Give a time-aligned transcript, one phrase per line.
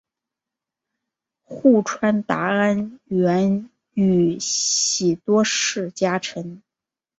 [1.43, 6.63] 户川达安原宇喜多氏家臣。